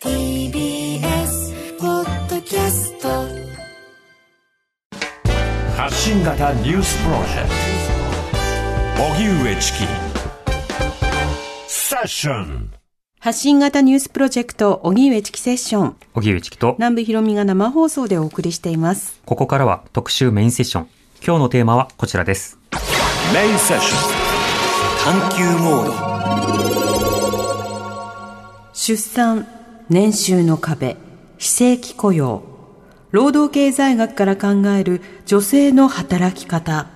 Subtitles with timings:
[0.00, 3.08] TBS ポッドキャスト
[5.76, 7.48] 発信型ニュースプロジェク
[8.96, 9.78] ト荻上チキ
[11.66, 12.70] セッション
[13.18, 15.96] 発信型ニュースプロジェクト、荻上チキセッション。
[16.14, 19.20] 荻上チキと、南部ひろみが生放送でお送りしています。
[19.26, 20.88] ここからは特集メインセッション。
[21.26, 22.56] 今日のテーマはこちらです。
[23.34, 23.96] メインセッショ
[25.16, 26.08] ン探求モード
[28.72, 29.57] 出産、
[29.90, 30.98] 年収の壁、
[31.38, 32.42] 非正規雇用、
[33.10, 36.88] 労働経済学から考える女性の働き方。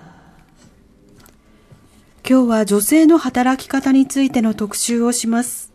[2.28, 5.72] 今日は女性の働き方についての特集をします。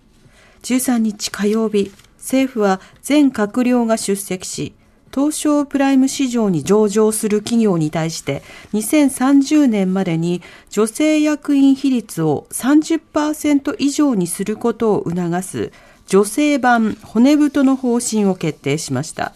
[0.61, 4.75] 13日火曜日、政府は全閣僚が出席し、
[5.11, 15.71] 東証プライム市場に上場する企業に対して2030年までに女性役員比率を30%以上にすることを促す
[16.07, 19.33] 女性版骨太の方針を決定しました。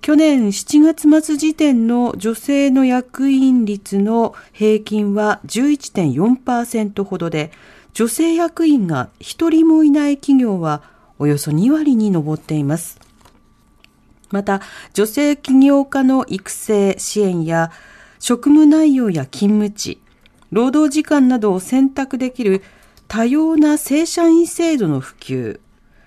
[0.00, 7.50] 去年7月末時点の女性の役員率の平均は11.4%ほどで、
[7.94, 10.82] 女性役員が1人もいない企業は
[11.18, 13.00] およそ2割に上っています。
[14.30, 14.60] また、
[14.92, 17.72] 女性起業家の育成支援や
[18.18, 20.00] 職務内容や勤務地、
[20.52, 22.62] 労働時間などを選択できる
[23.08, 25.60] 多様な正社員制度の普及、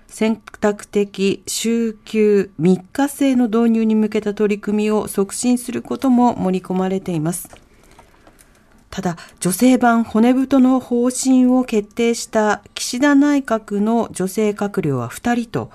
[0.08, 7.48] 選択的週休3日制の導入に向けた取り組みを促進することも盛り込まれています。
[8.90, 15.70] ただ、女性版骨太の方針を決定した岸田内閣の女性閣僚は2人と、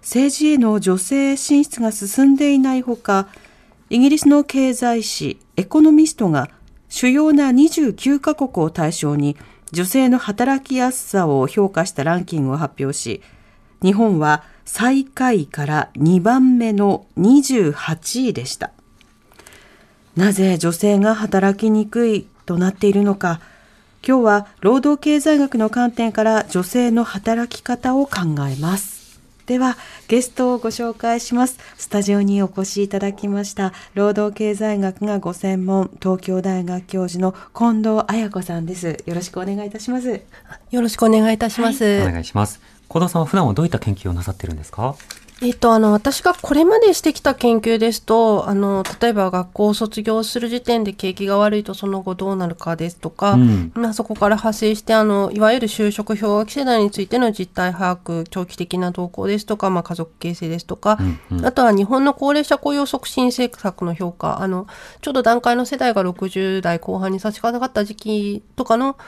[0.00, 3.28] 政治への女性進出が進んでいないほか、
[3.88, 6.48] イギリスの経済誌エコノミストが
[6.88, 9.36] 主要な29カ国を対象に
[9.72, 13.22] 女性の働きやすさを評価したランキングを発表し、
[13.82, 18.72] 日本は最下位から2番目の28位でした。
[20.16, 23.40] なぜ女性が働きにくいとなっているのか、
[24.06, 28.99] 今日は労働経済学の観点から女性の働き方を考えます。
[29.46, 29.76] では、
[30.08, 31.58] ゲストをご紹介します。
[31.76, 38.98] スタジオにお越しいただきました、労働経済学がご専門、東京大学教授の近藤彩子さんです。
[39.06, 40.20] よろしくお願いいたします。
[40.70, 42.02] よろしくお願いいたします。
[42.02, 42.60] お願いします。
[42.88, 44.94] 小田さんは普段はどういった研究をなさってるんですか？
[45.42, 64.66] えっと、あの、私がこれまでしてきた研究ですと、あの、例えば学校を卒業する時点で景気が悪いとその後どうなるかですとか、うんまあそこから派生して、あの、いわゆる就職氷河期世代についての実態把握、長期的な動向ですとか、まあ家族形成ですとか、うんうんあとは日本の高齢者雇用促進政策の評価、あの、
[65.00, 68.98] ちょうど段階の世代が60代後半に差し掛かった時期とかの、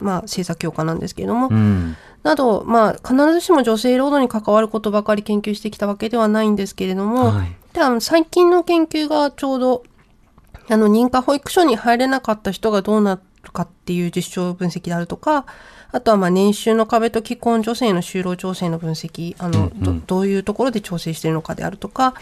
[0.00, 1.96] まあ政策評価なんですけれども、うん。
[2.22, 7.56] など、まあ、必ずしも女性労働に関わることばかり研究してきたわけではないんですけれども、はい。
[7.72, 9.82] であの最近の研究がちょうど、
[10.68, 15.46] あの、認可保育所に入れなかった人がどうなるかっていう実証分析であるとか、
[15.90, 22.14] あとは、まあ、年収の壁と既婚女性の就労調整の分析、あの、どどういうところで調整しているのかであるとか、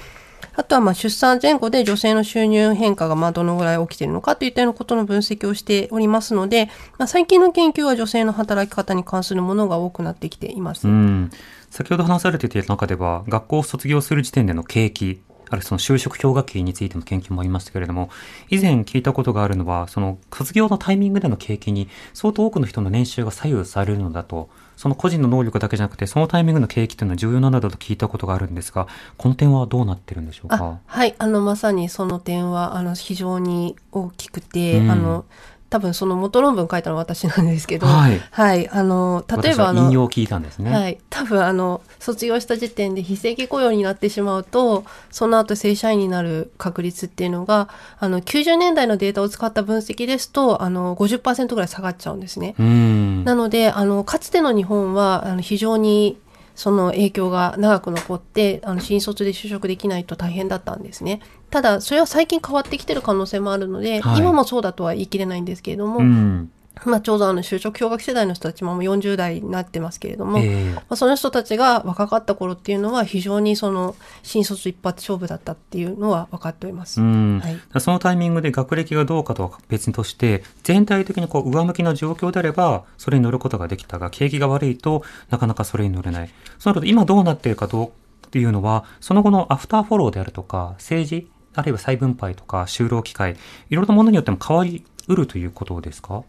[0.57, 10.89] あとは、まあ、出産前後で女性の収入変化が、まあ、どのぐらい起きているのかといったようなことの分析をしておりますので、まあ、最近の研究は女性の働き方に関するものが多くなってきています。
[10.89, 11.31] うん。
[11.71, 18.09] 先ほど話されていた中では、学校を卒業する時点での景気、あるいはその就職氷河期についての研究もありましたけれども、
[18.49, 34.91] 以前聞いたことがあるのは、その卒業のタイミングでの景気に相当多くの人の年収が左右されるのだと、その個人の能力だけじゃなくて、そのタイミングの景気というのは重要なんだと聞いたことがあるんですが、この点はどうなってるんでしょうあかはい、あの、まさにその点は、あの、非常に大きくて、うん。
[34.91, 35.25] あの、
[35.69, 40.71] 多分その元論文書いたのは私なんですけど、はいあの、例えばあの、引用を聞いたんですね。
[40.71, 40.99] はい。
[41.11, 47.69] 多分、あの、卒業した時点で非正規雇用になってしまうと、その後正社員になる確率っていうのが、
[47.99, 52.55] あの、90年代のデータを使った分析ですと、あの、50%ぐらい下がっちゃうんですね。
[52.59, 53.25] うん。
[53.25, 56.19] なので、あの、かつての日本は、あの、非常に、
[56.57, 61.21] その影響が長く残って、あの、新卒で就職できないと大変だったんですね。
[61.51, 66.51] ただ、それは最近変わってきてる可能性もあるので、はい今もそうだとは言い切れないんですけれども、うん。
[66.85, 77.01] まあ、ちょうどあの就職氷河期世代の人たちももう40代になってますけれども、ええまあ、その人たちが若かった頃っていうのは非常にその新卒一発勝負だったっていうのは分かっております。
[77.01, 86.31] うんはいそのタイミングで学歴がどうかとは別にとして、全体的にこう上向きな状況であれば、それに乗ることができたが、景気が悪いとなかなかそれに乗れない。
[86.59, 87.91] そうなると今どうなっているかどうっ
[88.31, 93.33] ていうのは、その後のアフターフォローであるとか、政治、あるいは再分配とか就労機会、
[93.71, 96.23] いろいろなものによっても変わりうるということですか？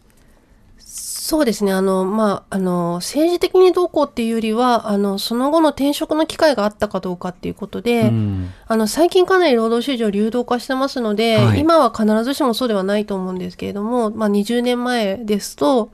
[1.27, 1.74] そうですね。
[1.74, 15.91] あの、まあ、あの、政治的にどうこうっていうよりは、あの、その後の転職の機会があったかどうかっていうことで、うんあの、最近かなり労働市場流動化してますので、はい今は必ずしもそうではないと思うんですけれども、まあ、20年前ですと、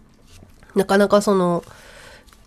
[0.76, 1.64] なかなかその、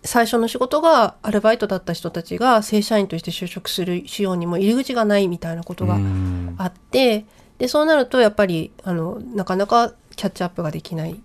[0.05, 7.25] 最初の仕事がアルバイトだった人たちが正社員として就職するしようにも入り口がないみたいなことがうんあって、
[7.57, 11.19] で、そうなるとやっぱり、あの、なかなかキャッチアップができない。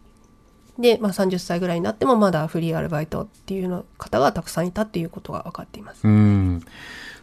[0.79, 6.01] で、まあ、30歳ぐらいになってもまだフリーアルバイトっていうの方がたくさんいたっていうことが分かっています。
[6.07, 6.63] うん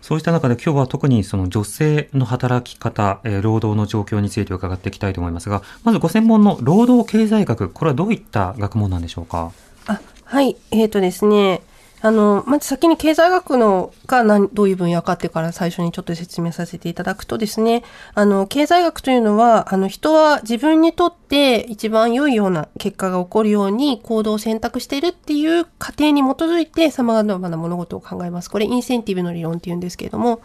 [0.01, 9.51] そうした中で今日は特にその女性の働き方、えー労働の状況について伺っていきたいと思いますが、まずご専門の労働経済学、これはどういった学問なんでしょうか？
[9.87, 10.55] あ、はい。
[10.71, 11.61] えっ、とですね、
[12.01, 28.49] あの、まず先に経済学のが何、どういう分野かってから最初にちょっと説明させていただくとですね、あの、経済学というのは、あの、人は自分にとって一番良いような結果が起こるように行動を選択しているっていう過程に基づいて様々な物事を考えます。
[28.49, 30.41] これインセンティブの理論っていうんですけれども、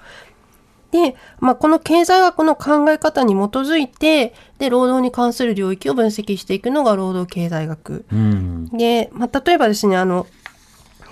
[0.90, 8.68] で、まあ、この経済学の考え方に基づいて、で、労働に関する領域を分析していくのが労働経済学うん。
[8.68, 10.28] で、まあ、例えばですね、あの、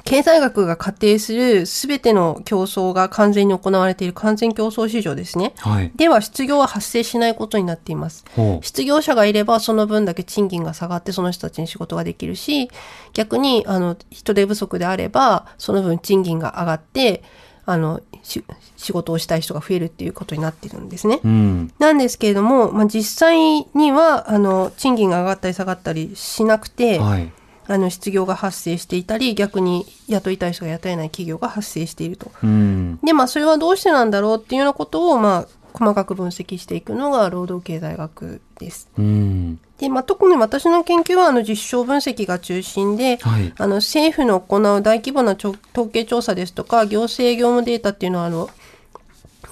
[0.05, 5.53] 経済学が仮定するすべての競争が完全に行われている完全競争市場ですね。
[5.59, 5.93] はい。
[5.97, 8.25] では失業は発生しないことになっています。
[8.61, 12.71] 失業者がいればその分だけ賃金が下がってその人たちに仕事ができるし、
[13.13, 17.23] 逆にあの人手不足であればその分賃金が上がって、
[17.65, 18.45] あの、し
[18.77, 21.21] 仕事をしたい人が増えるっていうことになっているんですね。
[21.23, 21.73] うん。
[21.79, 27.33] なんですけれども、まあ、実際には、あの、賃金が上がったり下がったりしなくて、はい。
[27.69, 32.31] あの失業が発生していたり逆に雇いたい人が雇えない企業が発生していると。
[32.43, 32.99] うん。
[33.03, 38.89] でまあそれはどうしてなんだろうっていうようなことをまあ細かく分析していくのが労働経済学です。
[38.99, 39.61] うん。
[39.79, 43.53] でまあ、特に私の研究はあの実証分析が中心で、はい。
[43.59, 45.57] あの政府の行う大規模な統
[45.91, 48.49] 計調査ですとか行政業務データっていうのはあの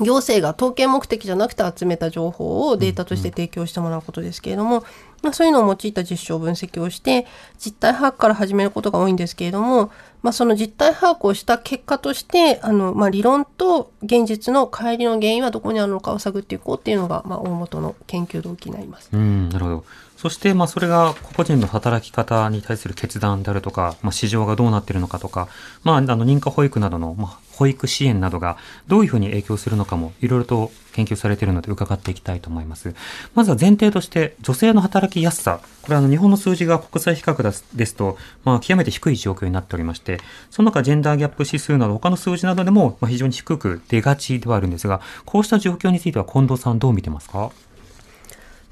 [0.00, 4.84] 行政が統計目的じゃなくて集めた情報をデータとして提供してもらうことですけれども、
[5.22, 7.26] まあ、そういうのを用いた実証分析をして
[7.58, 9.90] 実態把握から始めることが多いんですけれども、
[10.22, 19.10] まあ、その実態把握をした結果としてあの、まあ、理論と現実の乖離の原因はどこにあるのかを探っていこうっていうのが、まあ、大元の研究動機になります。
[19.12, 19.84] うん、なるほど。
[20.16, 25.48] そして、まあ、それが個々人の働き方に対する決断であるとか、まあ、市場がどうなっているのかとか、
[25.82, 28.56] まあ、あの、認可保育などの、まあ、保育支援などが
[28.88, 32.94] どういうふうに影響するのかも、いろいろと研究されているので伺っていきたいと思います。
[33.34, 35.60] まずは前提として、女性の働きやすさ。
[35.82, 40.20] これはあの、日本の数字が国際比較ですと、まあ、極めて低い状況になっておりまして、
[40.50, 47.50] その中、ジェンダーギャップ指数など、他の数字などでも、非常に低く出がちではあるんですが、こうした状況については近藤さんどう見てますか？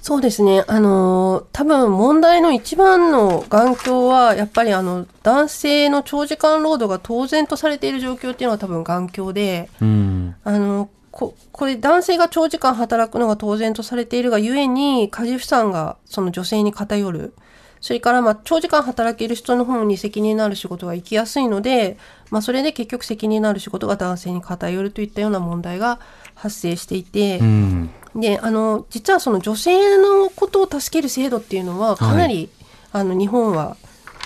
[0.01, 0.65] そうですね。
[0.69, 10.37] あのー、多分問題の一番の眼鏡は、やっぱりあの、男性の長時間労働が当然とされている状況っていうのは多分眼鏡で、うん。
[10.45, 17.35] あの、こ、これ男性が長時間働くのが当然とされているがゆえに、家事負担がその女性に偏る。
[17.81, 21.97] それから、まあ、長時間働ける人の方に責任のある仕事が行きやすいので、
[22.31, 26.01] まあ、それで結局責任のある仕事が男性に偏るといったような問題が
[26.35, 27.91] 発生していて、うん。
[28.15, 32.49] であの実はその女性のことを助ける制度っていうのはかなり、
[32.93, 33.77] あの日本は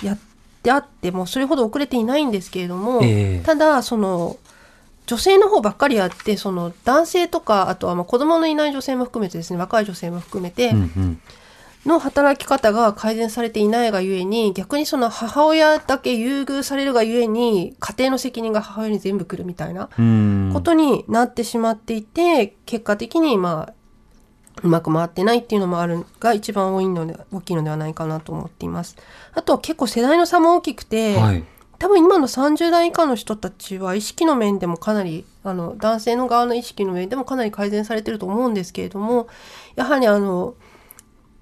[0.01, 0.19] やっ
[0.61, 4.37] てあってもそれほど遅れていないんですけれども、ええただその
[5.05, 11.21] 女性の方ばっかりやってその男性とかあとはまあ子供のいない女性も含めてですね若い女性も含めてうんうん。
[11.85, 20.51] の働き方が改善されていないがゆえに逆にその母親だけ優遇されるがゆえに家庭の責任が母親に全部来るみたいなうん。
[20.53, 23.73] ことになってしまっていて、結果的にまあ
[24.61, 28.95] うまく回ってないっていうのもあるが一番多いので大きいのではないかなと思っています。
[29.33, 31.43] あとは結構世代の差も大きくて、はい。
[31.79, 39.27] 多分今の30代以下の人たちは意識の面でもかなりあの男性の側の意識の面でもかなり改善されてると思うんですけれども
[39.75, 40.55] やはりあの、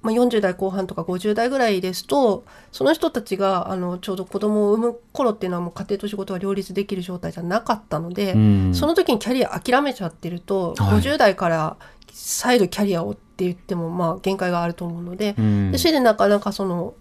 [0.02, 8.76] まあ、40代後半とか50代ぐらいですとその人たちがあのちょうど子供を産む頃っていうのはもう家庭と仕事が両立できる状態じゃなかったので、うん。
[8.76, 11.02] その時にキャリア諦めちゃってると、はい。
[11.02, 11.78] 50代から
[12.12, 15.72] 再度キャリアをって言ってもまあ限界があると思うので,、うん。
[15.72, 16.96] でそれでなかなかその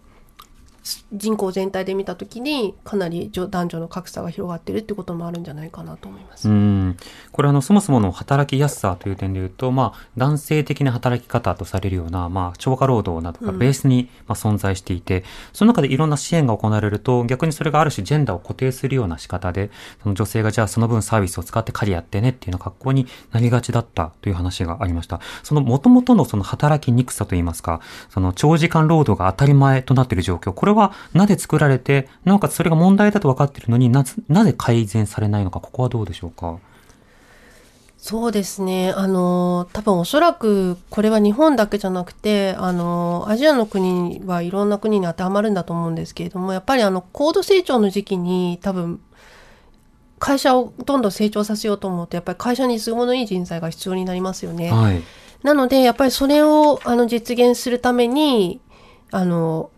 [1.12, 6.48] 人口全体で見たときにかなり女男女の格差が広がってるってこともあるんじゃないかなと思います。
[6.48, 6.96] うん。
[7.32, 19.70] これあの、そもそもの働きやすさという点で言うと、まあ、男性的な働き方とされるような、まあ、超過労働などがベースに、まあ、存在していて、その中でいろんな支援が行われると、逆にそれがある種ジェンダーを固定するような仕方で、
[20.02, 25.20] その女性がじゃあその分サービスを使って狩りやってねっていうような格好になりがちだったという話がありました。
[25.42, 36.58] その元々のその働きにくさといいますか、その長時間労働が当たり前となっている状況、これはなぜ作られて、なおかつそれが問題だと分かっているのになぜ、なぜ改善されないのか、ここはどうでしょうか？
[37.98, 38.92] そうですね。
[38.96, 49.00] あの、多分おそらくこれは日本だけじゃなくて、あの、アジアの国はいろんな国に当てはまるんだと思うんですけれども、やっぱりあの、高度成長の時期に多分、
[50.18, 54.70] 会社をどんどん成長させようと思うと、やっぱり会社に都合のいい人材が必要になりますよね。
[54.70, 55.02] はい。
[55.42, 58.62] なので、やっぱりそれをあの実現するために、
[59.10, 59.70] あの、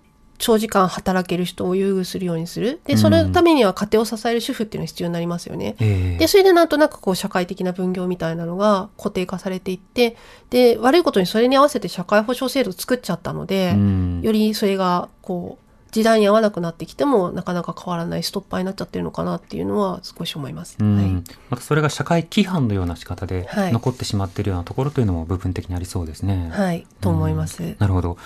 [0.43, 2.81] 長時間働ける人を優遇するようにする。
[2.85, 5.77] で、それのためには家庭を支える主婦っていうのが必要になりますよね。
[5.79, 10.17] ええで、それでなんとなくこう社会的な分業みたいなのが固定化されていって、
[10.51, 20.77] で、悪いことにそれに合わせて社会保障制度を作っちゃったので、うんよりそれがこう、時代に合わなくなってきてもなかなか変わらないストッパーになっちゃってるのかなっていうのは少し思います。
[20.81, 21.25] うんはい。
[21.51, 26.49] またそれが社会規範のような仕方ではい残ってしまっているようなところというのも部分的にありそうですね。
[26.51, 26.87] はい。
[27.03, 27.77] と思います。
[27.79, 28.17] なるほど。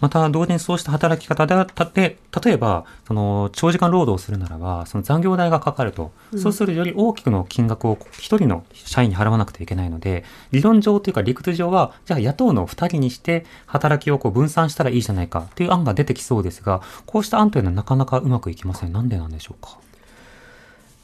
[0.00, 18.92] また、同時にそうした働き方であって、例えば、その、長時間労働をするならば、その残業代がかかると、そうするとより大きくの金額を一人の社員に払わなくてはいけないので、理論上というか理屈上は、じゃあ野党の二人にして、働きをこう分散したらいいじゃないかという案が出てきそうですが、こうした案というのはなかなかうまくいきません。
[18.92, 19.78] なんでなんでしょうか？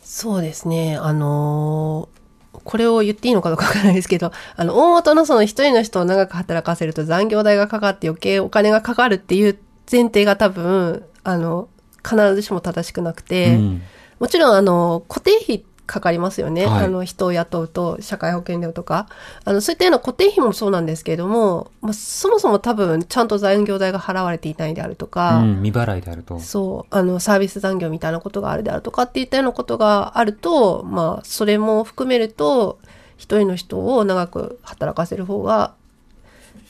[0.02, 0.96] そうですね。
[0.96, 2.21] あのー
[2.52, 9.58] これを言っていいのかどうかわからないですけど、 あの、大元のその一人の人を長く働かせると残業代がかかって余計お金がかかるっていう
[9.90, 11.68] 前提が多分、あの、
[12.04, 13.82] 必ずしも正しくなくて、うん。
[14.18, 16.64] もちろん、あの、固定費かかりますよね。
[16.64, 19.08] はいあの、人を雇うと、社会保険料とか。
[19.44, 26.40] あの、そういったような固定費もそうなんですけれども、まあ、そもそも多分、ちゃんと残業代が払われていないであるとか、うん、未払いであると。
[26.40, 32.78] そう、あの、サービス残業みたいなことがあるであるとかっていったようなことがあると、まあ、それも含めると、
[33.18, 35.74] 一人の人を長く働かせる方が、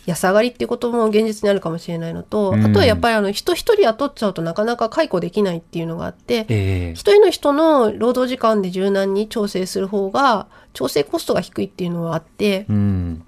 [0.06, 13.24] 安上がりっていうことも現実にあるかもしれないのと、うんあとはやっぱりあの、人一人雇っちゃうとなかなか解雇できないっていうのがあって、ええ一人の人の労働時間で柔軟に調整する方が、調整コストが低いっていうのはあって、うん。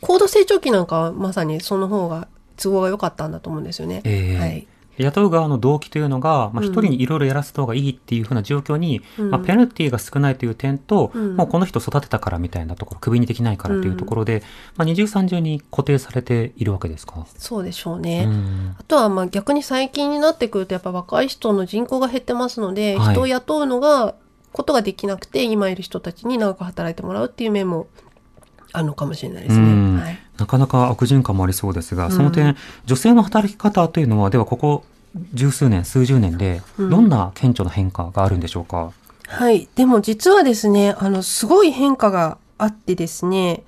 [0.00, 4.02] 高度成長期なんかはまさにその方が都合が良かったんだと思うんですよね。
[4.04, 4.66] ええはい。
[4.98, 6.64] 雇う側の動機というのが、まあ、うん。
[6.66, 9.30] 一人にいろいろやらせた方がいいっていうふうな状況に、うん。
[9.30, 11.36] まあ、ペナルティが少ないという点と、うん。
[11.36, 14.42] もうこの人育てたからみたいなところ、クビにできないからというところで、
[14.76, 17.26] まあ、二重三重に固定されているわけですか？
[17.36, 18.24] そうでしょううね。
[18.26, 18.76] ん。
[18.78, 23.14] あとはまあ逆に最近になってくるとやっぱ若い人の人口が減ってますので、はい。
[23.14, 24.14] 人を雇うのが
[24.52, 27.88] ことができなくて今いる人たちに長く働いてもらうっていう面も
[28.72, 29.96] あるのかもしれないですうん。
[29.96, 30.02] ね。
[30.02, 34.84] はい、なかなか悪循環もありそうですが、うんその点、女性の働き方というのは、ではここ
[35.32, 38.92] 十数年、数十年で、うんどんな顕著な変化があるんでしょうか？
[39.26, 39.68] はい。
[39.74, 43.62] でも実はですね、あの、すごい変化があってですね、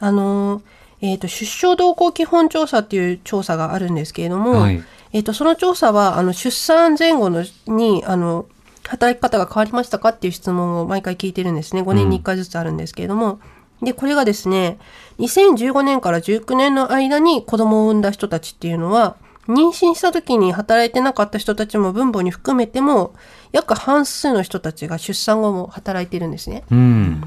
[0.00, 0.62] あの、
[1.00, 4.82] えっ、と、出生動向基本調査っていう調査があるんですけれども、はい。
[5.12, 8.46] えっ、と、その調査は、あの、出産前後のに、あの、
[8.88, 11.82] 働き方が変わりましたかっていう質問を毎回聞いてるんですね。
[11.82, 13.38] 5年に1回ずつあるんですけれども。
[13.82, 14.78] で、これがですね、
[15.18, 19.16] 2015年から19年の間に子供を産んだ人たちっていうのは、
[19.48, 23.14] 妊娠した時に働いてなかった人たちも分母に含めても、
[23.50, 26.64] 約半数の人たちが出産後も働いてるんですね。
[26.70, 27.22] うん。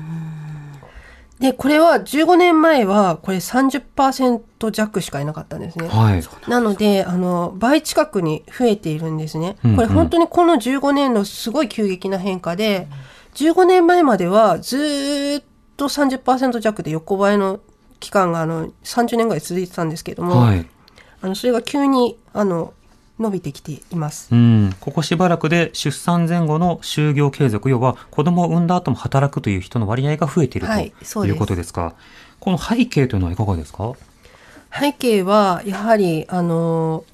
[1.40, 5.88] で、これは15年前は、これ30%弱しかいなかったんですね。
[5.88, 6.24] はい。
[6.48, 9.58] なので、あの、倍近くに増えているんですね。
[9.76, 12.88] これ本当にこの15年のすごい急激な変化で、
[13.34, 15.44] 15年前まではずーっ
[15.78, 17.60] と30%弱で横ばいの
[18.02, 20.66] 期間があの30年ぐらい続いてたんですけども、はい。
[21.22, 22.74] あのそれが急にあの
[23.20, 24.30] 伸びてきています。
[24.32, 31.94] うん、ここしばらくで出産前後の就業継続、要は子供を産んだ後も働くという人の割合が増えているはいということですか。
[32.40, 33.94] この背景というのはいかがですか？
[34.74, 37.06] 背景はやはりあの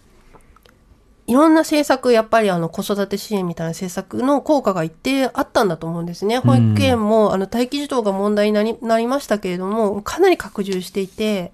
[1.27, 6.39] いろんな政策やっぱりあの子育て支援みたいな政策の効果が一定あったんだと思うんですね。
[6.39, 11.51] 保育園もあの待機児童が問題になりなりましたけれどもかなり拡充していて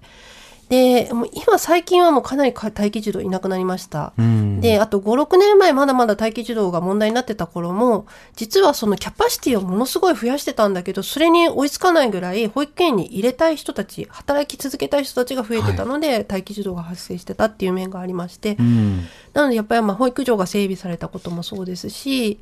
[0.68, 4.12] で、もう今最近はもうかなりか待機児童いなくなりました。
[4.18, 19.06] うんで、あと5、6年前まだまだ待機児童が問題になってた頃も、実はそのキャパシティをものすごい増やしてたんだけど、それに追いつかないぐらい保育園に入れたい人たち、働き続けたい人たちが増えてたので、待機児童が発生してたっていう面がありまして、うん。
[19.34, 22.38] なのでやっぱりまあ保育所が整備されたこともそうですし、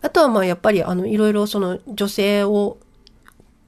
[0.00, 2.78] あとはまあやっぱりあのいろいろその女性を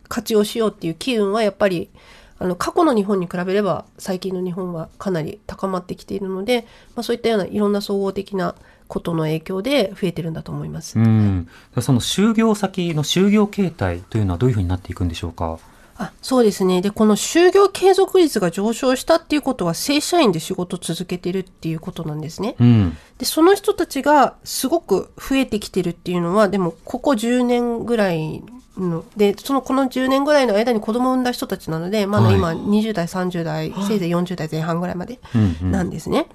[0.08, 1.90] 活用しようっていう機運はやっぱり
[2.38, 8.54] あの過去の日本に比べれば最近の日本はかなり高まってきているので、まあ、そういったようないろんな総合的な
[8.88, 10.98] ことの影響で増えてるんだと思います。
[10.98, 11.48] うん。
[11.80, 15.58] その就業先の就業形態というのはどういうふうになっていくんでしょうか？
[15.96, 16.82] あそうですね。
[16.82, 22.56] で、この就業継続率が上昇したっていうことは正社員で仕事を続けてるっていうことなんですね。
[22.58, 22.96] うん。
[23.18, 28.42] で、その人たちがすごく増えてきてるっていうのは、でも、ここ10年ぐらい
[28.80, 36.26] の、で、そのこの10年ぐらいの間に子供を産んだ人たちなので、まだ今はい20代、30代、せいぜい40代前半ぐらいまでうんうんなんですね。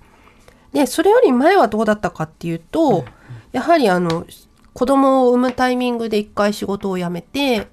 [0.73, 3.05] で、それより前はどうだったかっていうと、
[3.51, 4.25] やはりあの、
[4.73, 7.67] 子供を産むタイミングで一回仕事を辞めて、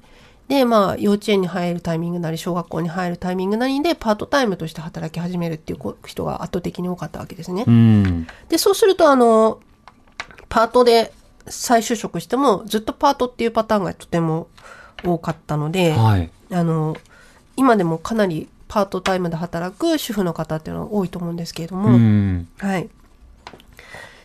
[0.49, 7.65] で、まあ、幼稚園に入るタイミングなり、小学校に入るタイミングなりで、パートタイムとして働き始めるっていうこ人が圧倒的に多かったわけですね。
[7.67, 8.27] うん。
[8.49, 9.59] で、そうすると、あの、
[10.49, 11.13] パートで
[11.49, 14.49] 再就職しても、ずっとパートっていうパターンがとても
[15.05, 16.31] 多かったので、はい。
[16.51, 16.97] あの、
[17.57, 22.49] 今でもかなりパートタイムで働く主婦の方っていうのは多いと思うんですけれども、うん。
[22.59, 22.89] はい。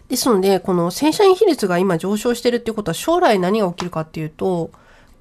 [0.10, 4.72] ですので、この正社員比率が今上昇してるっていうことは将来何が起きるかっていうと、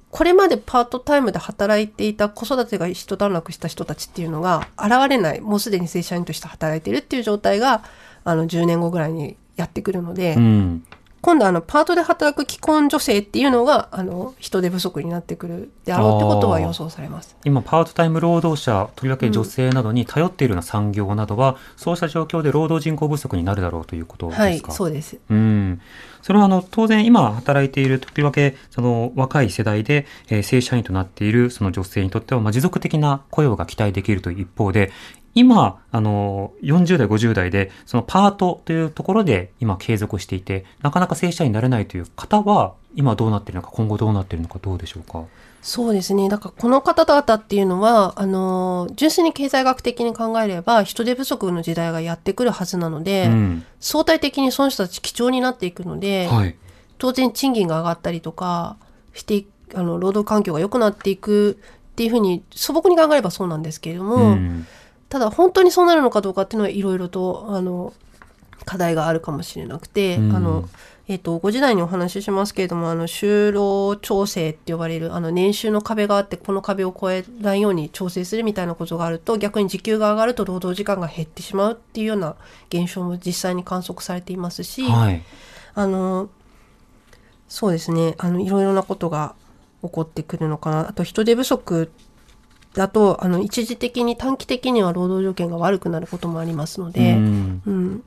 [0.09, 7.83] これまでパートタイムで働いていた子育てが一段落した人たちっていうのが現れない、もうすでに正社員として働いてるっていう状態が、
[8.25, 10.83] あの、10年後ぐらいにやってくるので、うん。
[11.21, 17.35] 今度あの、パートで働く既婚女性っていうのが、あの、人手不足になってくるであろうってことは予想されます。
[17.45, 24.43] 今、パートタイム労働者、とりわけ女性などに頼っているような産業などは、そうした状況で労働人口不足になるだろうということですか？
[24.43, 25.19] はい、そうです。
[25.29, 25.79] うん。
[26.23, 34.91] それはあの、当然今働いている、とりわけその若い世代で、えー正社員となっているその女性にとっては、まあ、持続的な雇用が期待できるという一方で、
[35.33, 45.23] 今、あの、40代、50代で、そのパートというところで今継続していて、なかなか正社員になれないという方は、今どうなっているのか、今後どうなっているのか、どうでしょうか？
[45.61, 46.27] そうですね。
[46.27, 53.63] だからこの方々っていうのは、あの、純粋に経済学的に考えれば、人手不足の時代がやってくるはずなので、うん。
[53.79, 56.55] 相対的にその人たち貴重になっていくので、はい。
[56.97, 58.75] 当然賃金が上がったりとか
[59.13, 61.59] して、あの、労働環境が良くなっていく
[61.91, 64.67] っていうふうに素朴に考えればそうなんですけれども、うん。
[65.11, 67.91] ただ本当にそうなるのかどうかっていうのはいろいろと、あの、
[68.63, 70.69] 課題があるかもしれなくて、うんあの、
[71.09, 82.37] えっ、と、5時台にお話ししますけれども、あの、就労調整って呼ばれる、あの、年収の壁があって、この壁を越えないように調整するみたいなことがあると、逆に時給が上がると労働時間が減ってしまうっていうような
[82.69, 85.21] 現象も実際に観測されていますし、はい。
[85.73, 86.29] あの、
[87.49, 89.35] そうですね、あの、いろいろなことが
[89.83, 90.87] 起こってくるのかな。
[90.87, 91.91] あと、人手不足
[92.73, 97.61] だと、あの、一時的に短期的には労働条件が悪くなることもありますので、うん。
[97.65, 98.03] うん、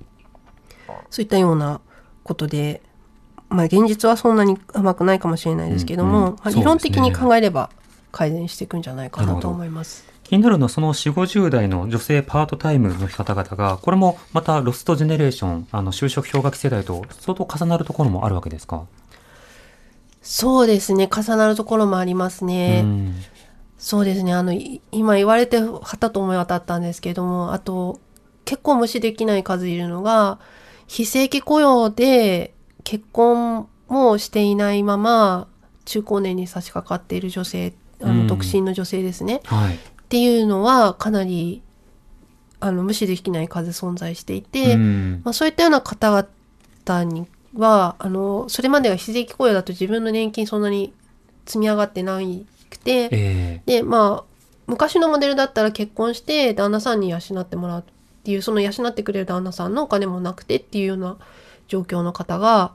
[1.11, 1.81] そういったような
[2.22, 2.81] ことで、
[3.50, 6.33] まあ、現実はそんなに甘くないかもしれないですけども、うんうん。
[6.33, 7.70] まあ理論的に考えれば
[8.11, 10.05] 改善していくんじゃないかなと思います。
[10.24, 18.85] 気になるのはその4、50代の女性パートタイムの方々が、これもまたロストジェネレーション、あの、就職氷河期世代と相当重なるところもあるわけですか？
[20.22, 22.83] そうですね、重なるところもありますね。
[23.76, 28.00] うんそうですね、あの、い今言われてはたと思い渡ったんですけれども、あと、
[28.44, 30.38] 結構無視できない数いるのが、
[30.87, 35.48] 非正規雇用で結婚もしていないまま、
[35.84, 39.40] 中高年に差し掛かっている女性、あうんの、独身の女性ですね。
[39.44, 39.74] はい。
[39.74, 41.62] っていうのは、かなり、
[42.60, 50.94] あの、無視できない数存在していて、うんまあ、そういったような方々には、あの、それまでは非正規雇用だと自分の年金そんなに
[51.46, 54.34] 積み上がってないくて、えで、まあ、
[54.66, 57.84] 昔のモデルだったら結婚して旦那さんに養ってもらうっ
[58.24, 61.16] ていう、その養ってくれる旦那さんのお金もなくてっていうような
[61.68, 62.72] 状況の方が、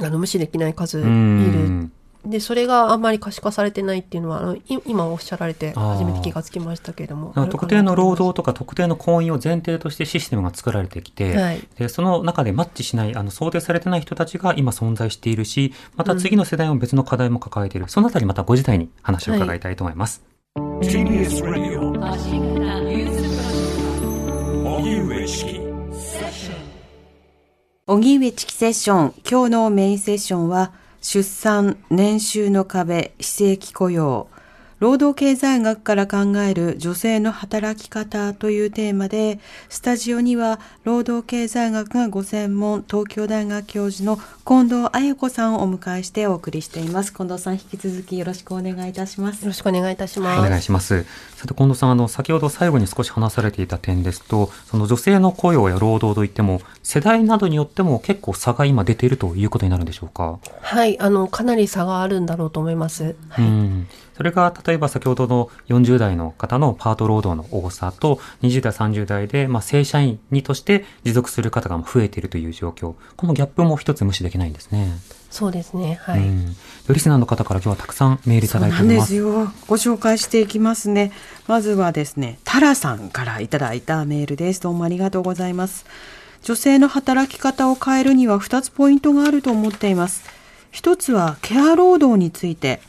[0.00, 1.90] あの、無視できない数いえる。
[2.24, 7.32] うんで、それがあんまり可視化されてないっていうのは、あのい今おっしゃられて初めて気がつきましたけれども。
[7.48, 17.88] 特定の労働とか特定の婚姻を前提としてシステムが作られてきて、はいでその中でマッチしない、あの想定されてない人たちが今存在しているし、また次の世代も別の課題も抱えている。
[17.88, 20.22] そのあたりまた5時台に話を伺いたいと思います。
[20.82, 21.00] チキ
[27.86, 29.14] 荻上チキセッション。
[29.28, 34.28] 今日のメインセッションは、出産、年収の壁、非正規雇用、
[34.80, 39.38] 労働経済学から考える女性の働き方というテーマで、
[39.68, 47.12] スタジオには労働経済学がご専門、東京大学教授の近藤彩子さんをお迎えしてお送りしています。
[47.12, 49.42] 近藤さん、引き続きよろしくお願いいたします。
[49.42, 50.48] よろしくお願いいたしおます。
[50.48, 51.04] 願いします。
[51.36, 60.38] さて、近藤さん、あの、先ほど最後に少し話されていた点ですと、その女性の雇用や労働といっても、世代などによっても結構差が今出ているということになるんでしょうか？
[60.62, 63.14] はい、あの、かなり差があるんだろうと思います。
[63.28, 63.44] はい。
[64.20, 74.92] うんそれが例えば先ほどの40代の方のパート労働の多さと20代30代でまあ正社員にとして持続する方が増えているという状況このギャップも一つ無視できないんですね、
[75.30, 75.98] そうですね。
[76.02, 76.20] はい。
[76.20, 76.56] うん
[76.90, 79.52] リスナーの方から今日はたくさんメールいただいておそうなんでりますすよ。
[79.68, 81.12] ご紹介していきますね。
[81.46, 84.60] まずはですね、タラさんからいただいたメールです。
[84.60, 85.86] どうもありがとうございます。
[86.42, 90.24] 女性の働き方を変えるには2つポイントがあると思っています。
[90.72, 92.80] 一つはケア労働について、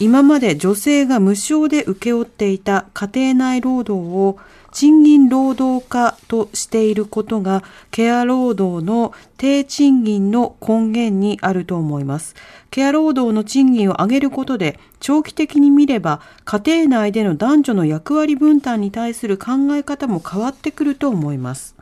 [0.00, 4.38] 今まで女性が無償で請け負っていた家庭内労働を
[4.72, 12.34] 賃金労働化としていることがケア労働の低賃金の根源にあると思います。
[12.70, 21.74] ケア労働の賃金を上げることで長期的に見れば家庭内での男女の役割分担に対する考え方も変わってくると思います。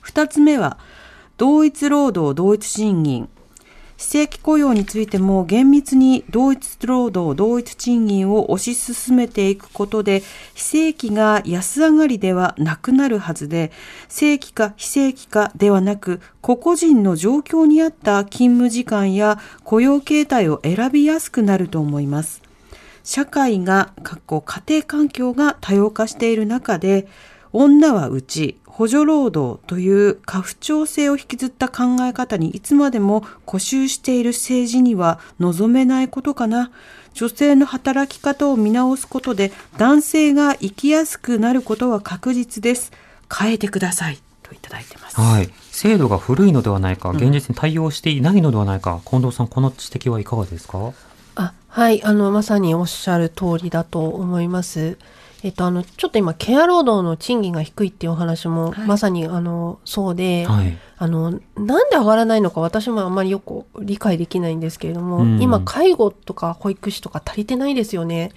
[0.00, 0.78] 二つ目は
[1.36, 3.28] 同一労働同一賃金
[3.96, 10.22] 非正規雇用についても厳密に同一労働同一賃金を推し進めていくことで
[10.54, 13.72] 非正規が安上がりではなくなるはずで
[14.08, 22.44] 正規か非正規かではなく個々人の状況に合った勤務時間や雇用形態を選びやすくなると思います。
[23.04, 27.06] 社会が、かっこ家庭環境が多様化している中で、
[27.52, 36.72] 女はうち、補助労働という過不調性を引きずった考え方にいつまでも固執している政治には望めないことかな。
[37.12, 42.90] 女性の働き方を見直すことで男性が生きやすくなることは確実です。
[43.32, 44.18] 変えてください。
[44.42, 45.20] といただいてます。
[45.20, 50.92] はい制度が古いのではないか現実に対応していないのではないか、近藤さんこの指摘はいかがですか？
[51.36, 54.98] あ、はい、あの、まさにおっしゃる通りだと思います。
[55.44, 58.86] えっと、あの、ちょっと今、ケア労働の賃金が低いっていうお話も、はい。
[58.86, 60.78] まさに、あの、そうで、はい。
[60.96, 65.42] あの、なんで上がらないのか私もあんまりよく理解できないんですけれども、うん。
[65.42, 68.32] 今、介護とか保育士とか足りてないですよね。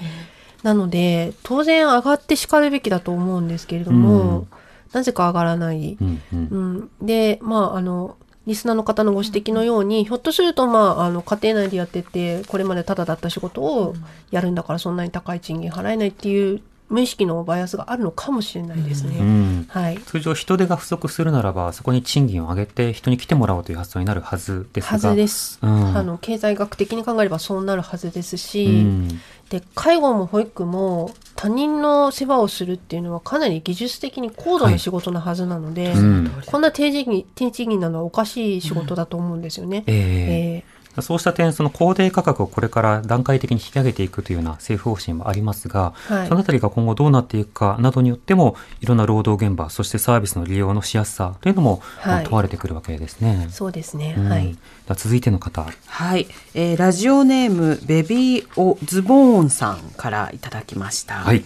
[0.64, 4.48] なので、当然上がって叱るべきだと思うんですけれども、うん。
[4.92, 5.98] なぜか上がらない。
[6.02, 8.18] うん、で、まあ、あの、
[8.48, 13.94] リスナーの方のご指摘のように、ひょっとすると、まあ、あの、家庭内でやってて、これまでタダだった仕事を
[14.30, 19.18] やるんだから、そんなに高い賃金払えないっていう、無意識のバイアスがあるのかもしれないですね。
[19.20, 19.66] うん。
[19.70, 19.98] はい。
[20.00, 24.92] 通常人手が不足するならばそこに賃金を上げて人に来てもらおうという発想になるはずですが。
[24.92, 25.60] はずです。
[25.62, 25.98] うん。
[25.98, 28.36] あの、経済学的に考えればそうなるはずです。
[28.36, 29.08] うし、ん。
[29.50, 36.32] で、介護も保育も他人の世話をするっていうのはかなり技術的に高度な仕事なはずなので、うん。
[36.46, 39.84] こんな低賃金、低賃金なのはおかしい仕事だと思うんですよね。
[39.88, 40.64] ええ。
[40.64, 53.48] えーそうした点、その公定価格をこれから段階的に引き上げていくというような政府方針もありますが、はいそのあたりが今後どうなっていくかなどによっても、いろんな労働現場、そしてサービスの利用のしやすさというのも、はいまあ問われてくるわけですね。
[53.52, 54.16] そうですね。
[54.18, 54.56] うんはい。
[54.96, 55.66] 続いての方。
[55.86, 61.16] はい、えーラジオネームベビーオズボーンさんからいただきました。
[61.16, 61.44] はい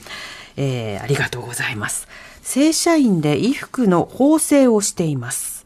[0.58, 2.08] えーありがとうございます。
[2.44, 5.66] 正社員で衣服の縫製をしています。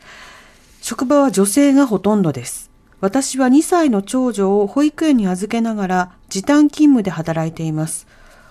[0.81, 2.64] 職場は女性がほとんどです。
[3.05, 8.07] 私は2歳の長女を保育園に預けながら時短勤務で働いています。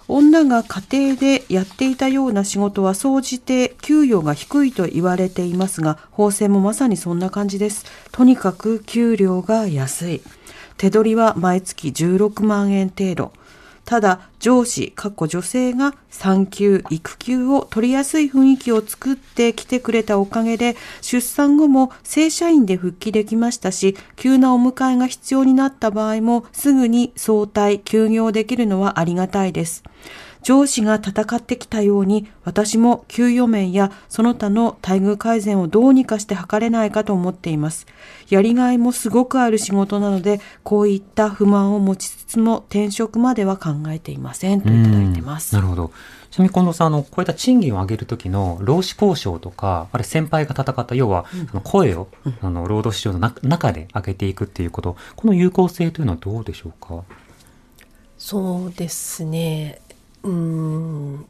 [0.06, 7.84] 女が家庭でやっていたような仕事は総じて給与が低いと言われていますが、法制もまさにそんな感じです。
[8.12, 10.22] とにかく給料が安い。
[10.76, 13.32] 手取りは毎月16万円程度。
[13.84, 29.82] ただ上司、かっこ女性が産休、育休を取りやすい雰囲気を作ってきてくれたおかげで、出産後も正社員で復帰できましたし、急なお迎えが必要になった場合もすぐに早退、休業できるのはありがたいです。
[30.44, 37.86] 上司が戦ってきたように、私も給与面やその他の待遇改善をどうにかして図れないかと思っています。
[38.28, 45.56] やりがいもすごくある仕事なので、こういった不満を持ちつつも転職までは考えていませんといただいてます。
[45.56, 45.92] うんなるほど。
[46.30, 52.08] ちなみに近藤さん、あの、こういった賃金を上げるときの労使交渉とか、あれ先輩が戦った、要は、その声を、
[52.42, 57.04] あの、労働市場の中中で上げていくっていうこと、この有効性というのはどうでしょうか？
[58.18, 59.80] そうですね。
[60.24, 61.24] うーん。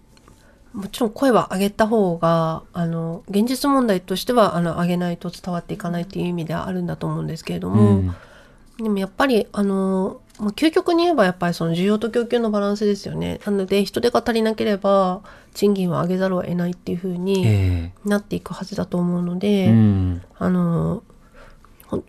[0.73, 8.15] もちろん声は上げた方が、あの、現実問題としては、あの、上げないと伝わっていかないっていう意味ではあるんだと思うんですけれども、うん
[8.77, 13.41] でもやっぱり、あの、もう究極に言えばやっぱりその需要と供給のバランスですよね。
[13.45, 15.23] なので人手が足りなければ
[15.55, 20.23] 賃金を上げざるを得ないっていうふうにえなっていくはずだと思うのえで、うん。
[20.37, 21.03] あの、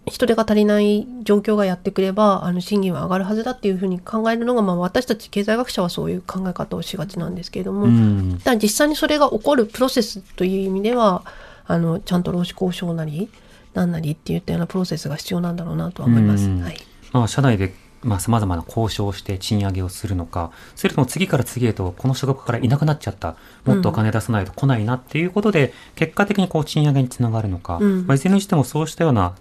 [0.08, 8.40] 人手が足りない状況がやってくれば、あの、賃金は上がるはずだっていうふうに考えるのが、まあ私たち経済学者はそういう考え方をしがちなんですけれども、うん。
[8.44, 11.24] ただ実際にそれが起こるプロセスという意味では、
[11.68, 13.30] あの、ちゃんと労使交渉なり、
[13.74, 16.46] なんなりっていったようなプロセスが必要なんだろうなとは思います。
[16.46, 16.78] うんはい。
[17.12, 17.74] まあ、社内で、
[18.06, 29.36] まあ、様々な交渉をして賃上げをするのか、それとも次から次へとこの職場からいなくなっちゃった、もっとお金出さないと来ないなっていうことで、結果的にこう賃上げにつながるのか、うんまあ、いずれにしてもそうしたような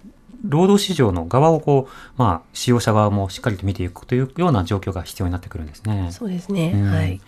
[0.47, 6.09] 労働市場の側をこう、まあ、使用者側もしっかりと見ていくというような状況が必要になってくるんですね。
[6.11, 6.71] そうですね。
[6.73, 7.21] うんはい。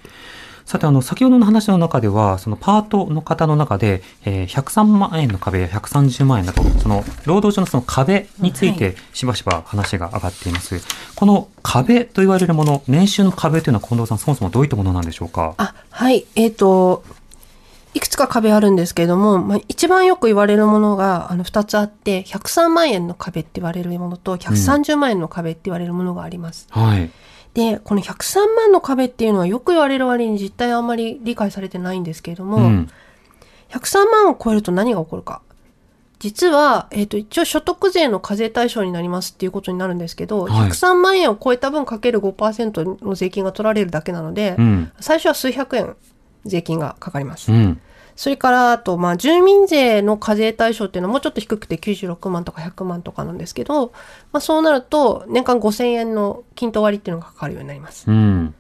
[0.67, 10.81] さて、あの、先ほどの話の中では、そのパートの方の中で、えー103万円の壁や130万円だと、その、労働上のその壁について、しばしば話が上がっています。
[11.15, 15.53] この壁と言われるもの、年収の壁というのは近藤さん、そもそもどういったものなんでしょうか？
[15.55, 16.25] あ、はい。
[16.35, 17.05] えっ、と、
[17.93, 26.67] いくつか壁あるんですけれども、まあ、一番よく言われるものが、あの、二つあって、103万円の壁って言われるものと、130万円の壁って言われるものがあります。
[26.71, 27.09] はい。
[27.57, 32.89] で、この103万の壁っていうのはよく言われる割に実態あんまり理解されてないんですけれども、うん。
[33.69, 35.41] 103万を超えると何が起こるか。
[36.19, 44.91] 実は、えっ、と、一応所得税の課税対象になりますっていうことになるんですけど、はい103万円を超えた分かける5%の税金が取られるだけなので、うん。
[44.99, 45.95] 最初は数百円
[46.45, 47.51] 税金がかかります。
[47.51, 47.81] うん。
[48.17, 53.93] それから、あと、まあ、住民税の課税対象っていうのはもうちょっと低くて96万とか100万とかなんですけど、
[54.33, 58.09] まあ、そうなると、年間5000円の均等割っていうのがかかるようになります。
[58.09, 58.55] うん。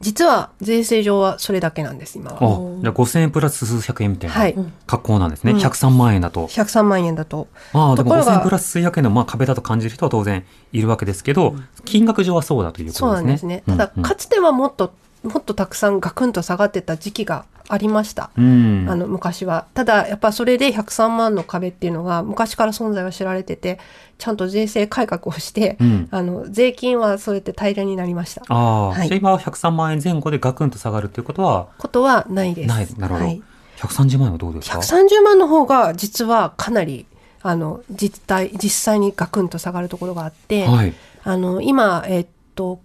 [0.00, 2.80] 実は、税制上はそれだけなんです、今あ、は。
[2.82, 5.52] じゃあ5000円プラス数百円みたいはいな格好なんですね。
[5.52, 6.46] うん103万円だと。
[6.48, 7.48] 103万円だと。
[7.72, 11.54] まあでもところが5000円プラス数百円のまあ壁だと感じる人は当然いるわけですけど、
[11.86, 13.08] 金額上はそうだということですね。
[13.08, 13.62] そうなんですね。
[13.66, 14.92] ただ、うんかつてはもっと、
[15.24, 18.30] もっとたくさんガクンと下がってた時期がありました。
[18.36, 18.86] うん。
[18.88, 19.66] あの、昔は。
[19.74, 23.78] ただ、やっぱそれで103万の壁っていうのが昔から存在は知られてて、
[24.18, 28.42] ちゃんと税制改革をして、うんあの、税金はそうやって平らになりました。
[28.48, 31.68] ああ、はい今は103万円前後でガクンと下がるということは？
[31.78, 32.68] ことはないです。
[32.68, 32.88] ない。
[32.98, 33.24] なるほど。
[33.26, 33.42] はい。
[33.78, 37.06] 130万円はどうですか？130万の方が実はかなり、
[37.42, 40.94] あの、実態、実際にガクンと下がるところがあって、はい。
[41.24, 42.80] あの、今、えっと、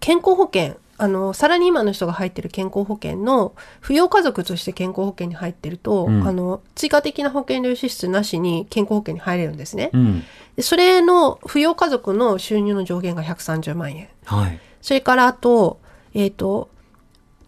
[0.00, 9.90] 健康保険、あの、サラリーマンの人が入ってる健康保険の、扶養家族として健康保険に入ってると、うんあの、追加的な保険料支出なしに健康保険に入れるんですね。
[9.92, 10.24] うん。
[10.56, 14.08] でそれの扶養家族の収入の上限が130万円。
[14.24, 14.60] はい。
[14.82, 15.80] それからあと、
[16.14, 16.68] えっ、と、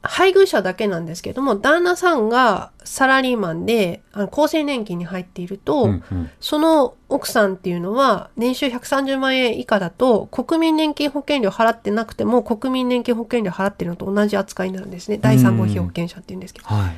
[0.03, 15.19] 配偶者だけなんですけども、旦那さんがサラリーマンで、あの厚生年金に入っていると、うんうんその奥さんっていうのは、年収130万円以下だと、国民年金保険料払ってなくても、国民年金保険料払ってるのと同じ扱いになるんですね。
[15.19, 16.67] 第三号被保険者っていうんですけど。
[16.67, 16.97] はい。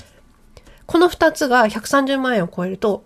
[0.85, 3.05] この二つが130万円を超えると、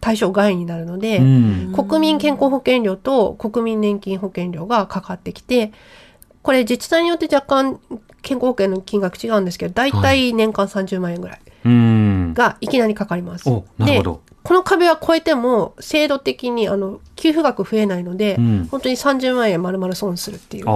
[0.00, 1.72] 対象外になるので、うん。
[1.72, 5.72] 国民健康保険料と国民年金保険料がかかってきて、
[6.42, 7.80] これ自治体によって若干
[8.24, 12.34] 健康保険の金額違うんですけど、だいたい年間30万円ぐらいうん。
[12.34, 13.48] がいきなりかかります。
[13.48, 20.68] おなるほどでこの壁は超えても制度的にあの給付額増えないので、うん本当に30万円丸々損するっていう。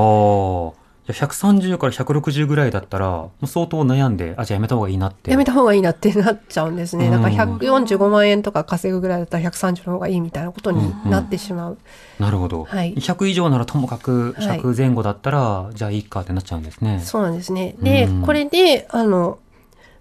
[1.09, 1.13] ああ。
[1.13, 5.31] じゃあ130から160ぐらいだったら、もう相当悩んで、あ、じゃあやめた方がいいなって。
[5.31, 7.11] やめた方がいいなってなっちゃうんですね。
[7.11, 11.79] だからうん145万円とか稼ぐぐらいだったら130の方がいいみたいなことになってしまう。
[12.19, 12.65] なるほど。
[12.65, 17.01] はい100以上ならともかくはい100前後だったら、じゃあいいかってなっちゃうんですね。
[17.05, 17.77] そうなんですね。
[17.81, 19.39] で、うんこれで、あの、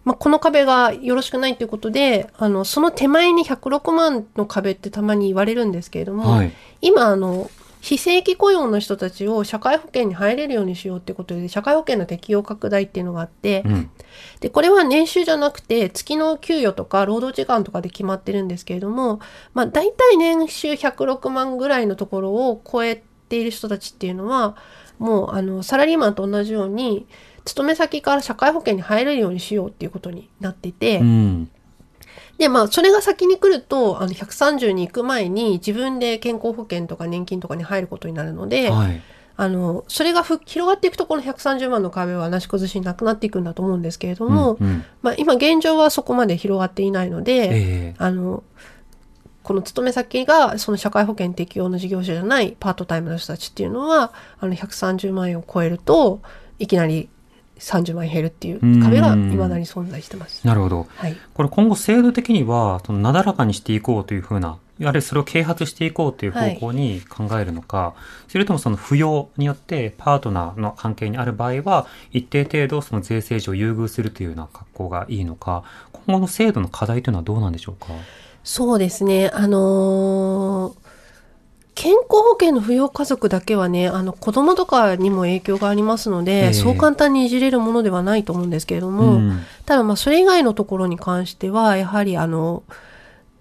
[0.07, 6.53] まあ、この壁がよろしくないということで、あの、その手前に106万の壁ってたまに言われるんですけれども、はい。
[6.79, 13.89] 今、あの、非正規雇用の人たちを社会保険に入れるようにしようってことで、社会保険の適用拡大っていうのがあって、うん。
[14.39, 19.19] で、これは年収じゃなくて、月の給与とか労働時間とかで決まってるんですけれども、
[19.53, 24.57] まあ、大体年収106万ぐらいのところを超えている人たちっていうのは、
[24.99, 27.07] もう、あの、サラリーマンと同じように、
[27.45, 31.51] 勤め先から社会保険に入れるようにしようっていうことになっていて、うん。
[32.37, 39.01] で、まあ、それが先に来ると、あの、130に行く前に自分で健康保険とか年金とかに入ることになるので、はい。
[39.39, 48.43] あの、それがふ広がっていくとこの130万の壁はなし崩しになくなっていくんだと思うんですけれども、うんうんまあ今現状はそこまで広がっていないので、ええあの、
[49.43, 56.21] この勤め先がその社会保険適用の事業者じゃないパートタイムの人たちっていうのは、あの130万円を超えると、
[56.57, 57.07] いきなり
[57.59, 60.45] 30万円減るっていう壁が未だに存在してます。
[60.45, 60.87] なるほど。
[60.95, 61.15] はい。
[61.33, 67.95] これ今後制度的には、そのなだらかにしていこうというふうなやはりそれを啓発していこうという方向に考えるのか、
[68.27, 75.63] それともその扶養によってパートナーの関係にある場合は、一定程度その税制上優遇するというような格好がいいのか、
[76.05, 77.87] 今後の制度の課題というのはどうなんでしょうか？
[78.43, 79.29] そうですね。
[79.33, 80.86] あのー
[81.77, 86.53] 健康保険の扶養家族だけはね、あの子供とかにも影響がありますので、ええ。
[86.53, 89.41] そう簡単にいじれるものではないと思うんですけれども、うん。
[89.67, 92.63] ただまあそれ以外のところに関しては、やはりあの、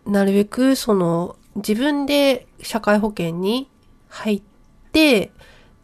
[0.04, 3.70] なるべくその自分で社会保険に
[4.10, 4.42] 入っ
[4.92, 5.32] て、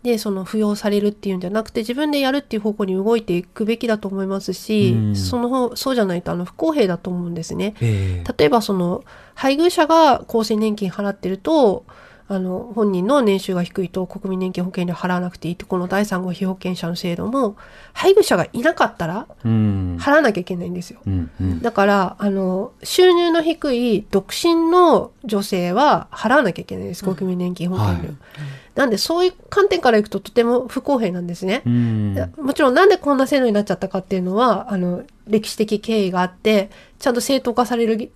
[0.02, 5.16] で、その扶養されるっていうんじゃなくて、自分でやるっていう方向に動いていくべきだと思いますし、うん。
[5.16, 7.74] その方、そうじゃないとあの不公平だと思うんですね。
[7.80, 8.34] ええ。
[8.36, 11.86] 例えばその配偶者が厚生年金払ってると
[12.32, 17.56] あの本人の年収が低いと国民年金保険料払わなくていいってこの第三号被保険者の制度も
[17.92, 19.98] 配偶者がいなかったらうん。
[20.00, 21.00] 払わなきゃいけないんですよ。
[21.06, 21.60] うんうん。
[21.60, 28.08] だからあの収入の低い独身の女性は払わなきゃいけないです国民年金保険料。
[28.08, 28.16] はい
[28.74, 31.62] なんでそういう観点からいくととても不公平なんですね。
[32.38, 38.10] もちろんなんでこんな制度になっちゃったかっていうのはあの歴史的経緯があってちゃんと正当化されるぎ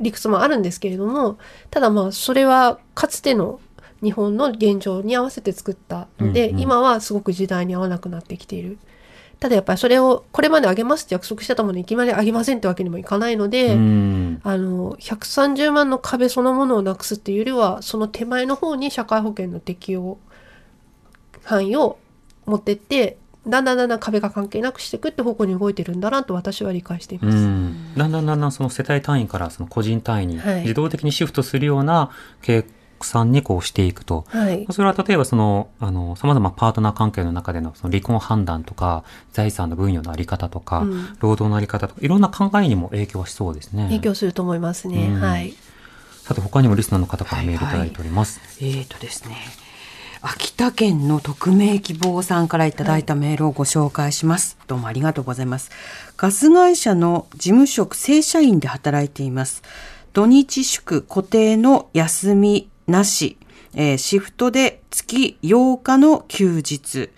[0.00, 1.38] 理屈もあるんですけれども
[1.70, 3.60] ただまあそれはかつての
[4.02, 8.78] 日本の現状に合わせて作ったので、うんうん今はすごく時代に合わなくなってきている。
[9.38, 20.18] ただやっぱりそれをこれまであげますって約束してたものにいきなりあげませんってわけにもいかないので、うんあの130万の壁そのものをなくすっていうよりはその手前の方に社会保険の適用
[21.44, 21.98] 範囲を
[22.44, 27.36] 持ってってだんだんだんだん壁が関係なくしていくって方向に動いてるんだなと私は理解しています。
[27.36, 32.10] うん、だんだんだんだんその世帯単位からその個人単位にはい自動的にシフトするような
[32.42, 32.64] 計
[33.04, 34.24] 算にこうしていくと。
[34.28, 34.66] はい。
[34.70, 43.84] それは例えばその、あの、様々パートナー関係の中でのその離婚判断とか、財産の分与のあり方とか、うん労働のあり方とか、いろんな考えにも影響はしそうですね。
[43.84, 45.08] 影響すると思いますね。
[45.08, 45.54] うんはい。
[46.22, 48.40] さて他にもリスナーの方からメールいただいております。
[48.60, 49.36] えーとですね。
[50.22, 54.58] 秋田県の匿名希望さんからいただいたメールをご紹介します。
[54.66, 55.70] どうもありがとうございます。
[56.18, 59.62] ガス会社の事務職正社員で働いています。
[60.12, 63.38] 土日祝固定の休みなし、
[63.74, 67.08] えーシフトで月8日の休日、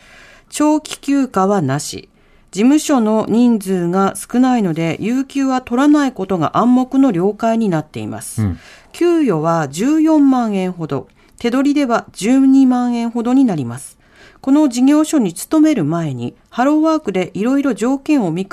[0.49, 2.09] 長期休暇はなし、
[2.53, 8.43] 事務所の人数が少ないので、有給は取らないことが暗黙の了解になっています。
[8.43, 8.59] うん
[8.93, 11.09] 給与は14万円ほど、
[11.43, 13.99] 手取りでは12万円ほどになります。
[14.41, 18.53] この事業所に勤める前に、ハローワークでいろいろ条件を見比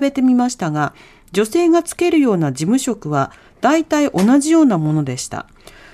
[0.00, 0.94] べてみましたが、
[1.32, 5.46] 女性がつけるような事務職は大体同じようなものでした。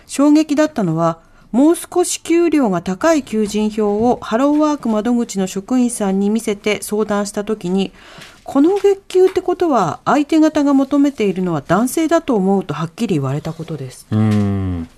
[0.07, 1.21] 衝撃だったのは、
[1.53, 7.93] もう少し給料が高い求人票をハローワーク窓口の職員さんに見せて相談したときに、
[8.45, 14.07] この月給ってことは相手方が求めているのは男性だと思うとはっきり言われたことです。
[14.11, 14.89] うん。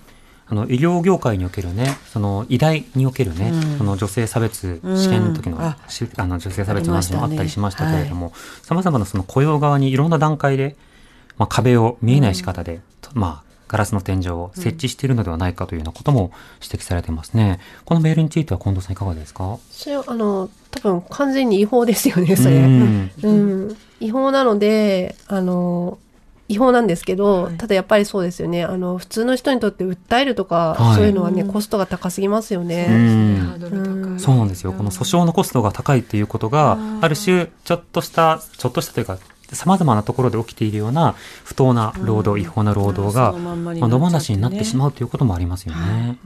[0.53, 3.77] あの、医療業界におけるね、その、医大におけるね、うん。
[3.79, 5.75] その女性差別試験の時の、うんあ
[6.27, 10.75] の女性差別の話もあったりしましたけれどあも、様々なその雇用側にいろんな段階で、
[11.37, 17.59] まあ、壁を見えない仕方で、とまあ、ガラスの天井を設置しているのではないかというようなことも指摘されてますね。
[17.85, 19.57] このメールについては近藤さんいかがですか？
[19.71, 22.57] それは、あの、多分完全に違法ですよね、それ。
[22.57, 23.11] うん。
[23.23, 23.31] う
[23.71, 25.97] ん、違法なので、あの、
[26.49, 27.57] 違法なんですけど、はい。
[27.57, 28.63] ただやっぱりそうですよね。
[28.63, 30.95] あの、普通の人にとって訴えるとか、はい。
[30.97, 32.87] そういうのはね、コストが高すぎますようね。
[32.87, 34.19] んドル高い。
[34.19, 34.73] そうなんですよ。
[34.73, 39.17] この訴訟のコストが高いっていうことが、ある種、ちょっとした、ちょっとしたというか、
[39.53, 46.17] 様々なところで起きているような不当な労働、違法な労働が、まんまにまあ、野放しになってしまうということもありますよね。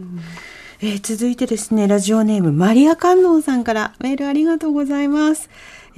[0.79, 5.49] えー続いてですね、ラジオネームマリア観音さんからメールありがとうございます。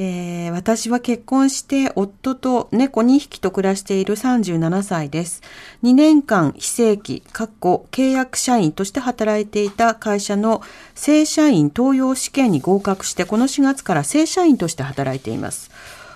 [0.01, 5.41] えー私は結婚して夫と猫2匹と暮らしている37歳です。
[5.83, 10.61] 2年間非正規、かっこ契約社員として働いていた会社の
[10.95, 15.68] 正社員登用試験に合格してこの4月から正社員として働いています。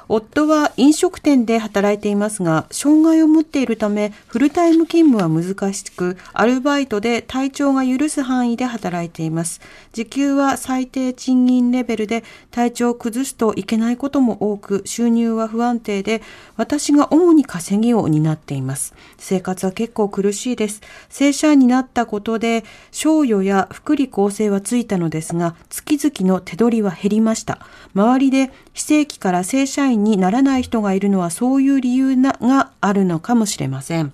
[0.09, 9.61] 夫は飲食店で働いていますが、障害を持っているため、フルタイム勤務は難しく、アルバイトで体調が許す範囲で働いています。
[9.93, 16.21] 時給は最低賃金レベルで、体調を崩すといけないことも多く、収入は不安定で、
[16.57, 18.93] 私が主に稼ぎを担っています。
[19.17, 20.81] 生活は結構苦しいです。
[21.09, 27.59] 正社員になったことで、賞与や福利厚生はついたのですが、月々の手取りは減りました。
[27.95, 34.13] 周りで非正規から正社員にならない人がいるのはそういう理由があるのかもしれません。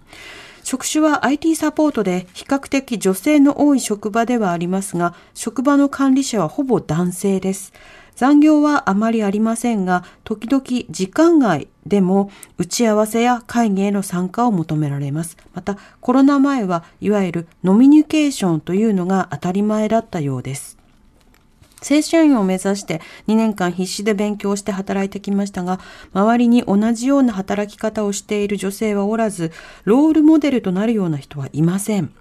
[0.63, 7.73] 職種は IT サポートで比較的女性の多い職場ではありますが、職場の管理者はほぼ男性です。
[8.15, 15.37] 残業はあまりありませんが、時々時間外でも打ち合わせや会議への参加を求められます。
[15.53, 20.78] また、コロナ前はいわゆるノミニケーションというのが当たり前だったようです。
[21.81, 25.79] 正社員を目指して2年間必死で勉強して働いてきましたが、
[26.13, 29.51] 周りに同じような働き方をしている女性はおらず、
[29.85, 32.11] ロールモデルとなるような人はいません。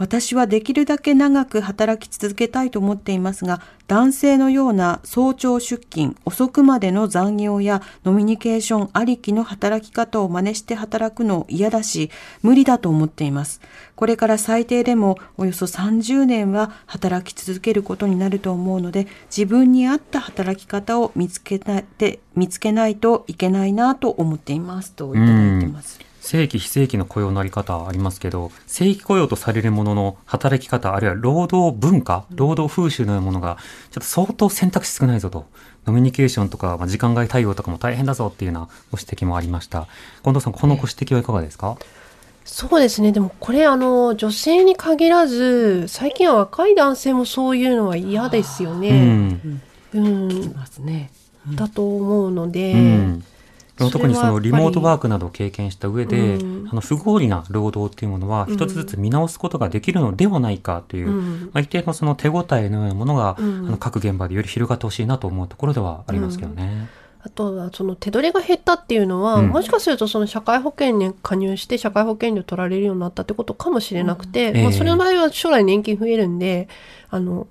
[0.00, 13.60] 私はできるだけ長く働き続けたいと思っていますが、男性のような早朝出勤、遅くまでの残業やノミニケーションありきの働き方を真似して働くの嫌だし、無理だと思っています。
[13.94, 26.09] これから最低でもおよそ30年は働き続けることになると思うので、自分に合った働き方を見つけなて見つけないといけないなと思っていますといただいてます。
[26.30, 33.56] 正規非正規の雇用のあり方ありますけど、正規雇用とされるものの働き方、あるいは労働文化、労働風習のようなものが、
[33.90, 35.46] ちょっと相当選択肢少ないぞと。
[35.86, 39.88] ノミニケーションとか、まあ、時間外対応とかも大変だぞっていうようなご指摘もありました。
[40.22, 41.76] 近藤さん、このご指摘はいかがですか、
[42.44, 43.10] そうですね。
[43.10, 48.90] でもこれあの、女性に限らず、最近は若い男性もそういうのは嫌ですようね。
[48.90, 49.60] ん。
[49.94, 50.30] うん。
[50.30, 51.10] いますね。
[51.56, 53.24] だと思うので、うん。
[53.88, 56.68] 特にそのリモートワークなどを経験した上で、うん。
[56.70, 61.40] あの不合理な労働っていうものは一つずつ見直すことができるのではないかという、うん。
[61.52, 63.66] まあ、一定のその手応えのようなものが、うん。
[63.68, 66.88] あの各現場でより広がってほしいなと思うところではありますけどね。
[67.22, 69.48] あとはその手取りが減ったっていうのは、うん。
[69.48, 74.66] もしかするとその社会保険に加入して社会保険料取られるようになったってことかもしれなくて、まあ、うん。
[74.66, 74.72] ええ。
[74.72, 76.68] それの場合は将来年金増えるんで
[77.10, 77.46] あの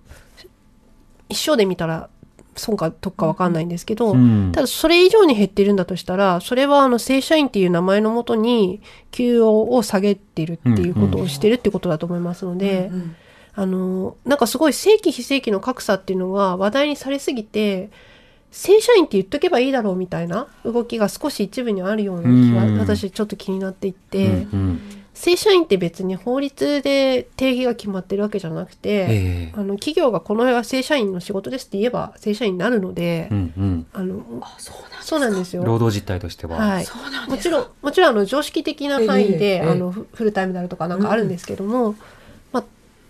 [1.30, 2.10] 一生で見たら
[2.56, 4.52] 損か得か分かんないんですけど、うん。
[4.54, 8.82] ただそれ以上に減ってるんだとしたらそれはあの正社員っていう名前のもとに
[9.12, 12.92] 給与を下げてるっていうことをしてるってことだと思いますので、
[13.54, 17.90] あのなんかすごい正規非正規の格差っていうのが話題にされすぎて
[18.52, 22.80] 正社員って言っとけばいいだろうみたいな動きが少し一部にあるような気が、うん。
[22.80, 34.24] 私ちょっと気になっていて、うんうん正社員って別に法律で定義が決まってるわけじゃなくて、ええあの企業がこの辺は正社員の仕事ですって言えば正社員になるので、うんうんあの
[35.02, 35.66] そうなんですよ。
[35.66, 36.58] 労働実態としては。
[36.58, 36.86] はい、
[37.28, 41.96] もちろんもちろんあの常識的な範囲で、ええあのフフルタイムであるとかなんかあるんですけども、
[42.54, 42.64] まあ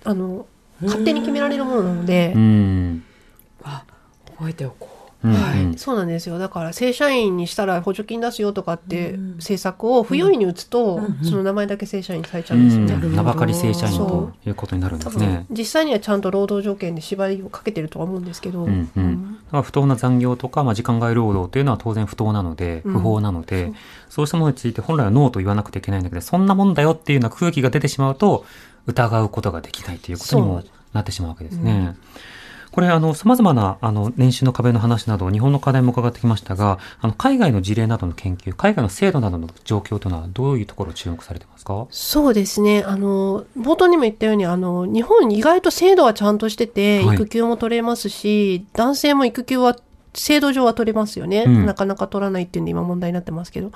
[0.09, 0.47] あの
[0.81, 3.03] 勝手に決められるものなので、うん。
[3.61, 3.83] あ、
[4.35, 4.98] 覚えておこう。
[5.23, 5.33] うん。
[5.33, 5.77] はい、うん。
[5.77, 6.39] そうなんですよ。
[6.39, 9.35] だから正社員にしたら補助金出すよとかってうん。
[9.35, 13.07] 政策を不用意に打つと、うんその名前だけ正社員にされちゃううんですよね。
[13.07, 13.15] ん。
[13.15, 15.45] 名ばかり正社員そということになるんですね。
[15.49, 22.93] 実際にはちゃんと労働条件で縛りをかけてるとは思うんですけど、うんうん、だから不当な残業とか、まあ、時間外労働というのは当然不当なので、うん。
[22.93, 23.73] 不法なので、
[24.09, 24.27] そう。
[24.27, 28.45] したものについて本来はノーと言わなくてはいけないんだけど、そんなもんだよっていうような空気が出てしまうと、
[28.85, 30.63] 疑うことができないということにも
[30.93, 31.95] なってしまうわけですね。
[32.71, 41.87] これ、あの、様々な、あの、年収の壁の話など、日本の課題も伺ってきましたが、あの、海外の事例などの研究、海外の制度などの状況というのは、どういうところを注目されてますか？
[41.89, 42.83] そうですね。
[42.85, 47.15] あの冒頭にも言ったようにあの日本意外と制度はちゃんとしてて、はい。
[47.15, 49.75] 育休も取れますし男性も育休は
[50.13, 51.65] 制度上は取れますよね、うん。
[51.65, 53.71] なかなか取らないっていうんで今問題になってますけど。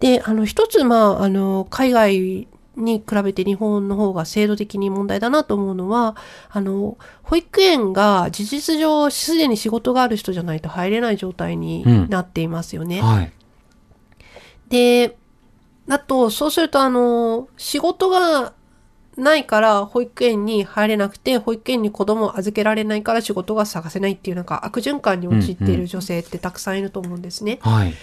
[0.00, 6.16] であの一つまああの海外に比べて日本の方が制度的に問題だなと思うのは
[6.50, 13.00] あの保育園が事実上すでに仕事がある人じゃないと入れない状態になっていますよね。
[13.02, 13.32] はい。
[14.70, 15.16] で、
[15.88, 18.54] あと、そうすると、あの、仕事が
[19.16, 27.58] ないから保育園に入れなくて、保育園に子供を預けられないから仕事が探せないっていうなんか悪循環に陥っている女性ってたくさんいると思うんですね。
[27.60, 27.94] はい。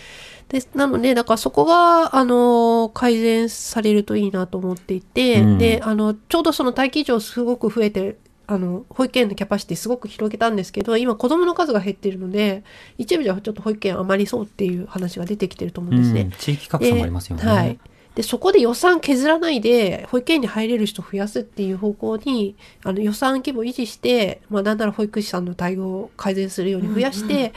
[0.50, 8.18] でなので、だからそこが、あの、改善されるといいなと思っていて、うんで、あの、ちょうどその待機児童すごく増えて、
[8.48, 12.64] あの、保育園のキャパシティすごく広げたんですけど、今子供の数が減っているので、
[12.98, 16.22] 一部ではちょっと保育園余りそうっていう話が出てきてると思うんですね。
[16.22, 17.44] うん地域格差もありますよね。
[17.44, 17.80] ではい。
[18.16, 27.52] で、そこで予算削らないで、保育園に入れる人増やすっていう方向に、あの予算規模維持して、まあなんなら保育士さんの対応を改善するように増やして、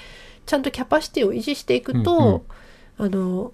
[0.45, 2.45] ちゃんとキャパシティを維持していくと、
[3.01, 3.53] あの、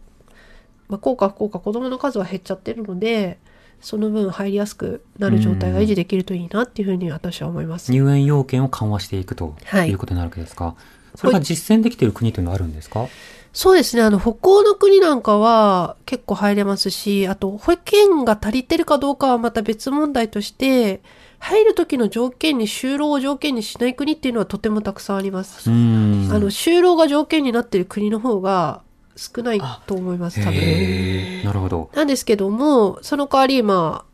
[0.88, 3.38] まあ、効果不効果子供の数は減っちゃってるので、
[3.80, 7.92] その分入りやすくなる状態が維持できるといいなっていうふうに私は思います。
[7.92, 10.74] 入園要件を緩和していくとはいいうことになるわけですか？
[11.14, 13.07] それが実践できている国というのはあるんですか？
[13.53, 14.03] そうですね。
[14.03, 21.01] あの、北欧の国なんかは結構入れますし、あと、保育園が足りてるかどうかはまた別問題として、
[21.38, 25.70] 入る時の条件に就労を条件にしない国っていうのはとてもたくさんあります。
[25.70, 26.28] うん。
[26.32, 28.82] あの、就労が条件になっている国の方が
[29.17, 31.45] 少ないと思います、多分。
[31.45, 31.91] なるほど。
[31.95, 34.05] なんですけども、その代わり、ま